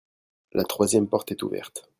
La 0.53 0.63
troisième 0.63 1.07
porte 1.07 1.31
est 1.31 1.43
ouverte. 1.43 1.87